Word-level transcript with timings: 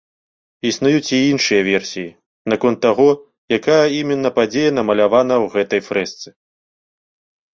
Існуюць 0.69 1.13
і 1.15 1.17
іншыя 1.31 1.65
версіі, 1.67 2.05
наконт 2.53 2.79
таго, 2.85 3.05
якая 3.57 3.83
іменна 3.99 4.29
падзея 4.37 4.71
намалявана 4.77 5.35
ў 5.43 5.59
гэтай 5.59 5.81
фрэсцы. 5.89 6.29